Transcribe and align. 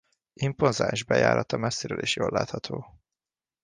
Impozáns 0.33 1.03
bejárata 1.03 1.57
messziről 1.57 2.01
is 2.01 2.15
jól 2.15 2.29
látható. 2.31 3.01